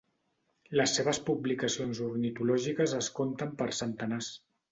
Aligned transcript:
Les 0.79 0.93
seves 0.99 1.19
publicacions 1.27 2.01
ornitològiques 2.07 2.97
es 3.03 3.13
conten 3.21 3.55
per 3.63 3.71
centenars. 3.83 4.35